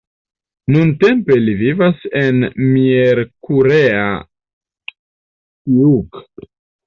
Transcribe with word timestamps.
Nuntempe 0.75 1.35
li 1.41 1.51
vivas 1.59 1.99
en 2.21 2.39
Miercurea 2.69 4.07
Ciuc. 4.93 6.23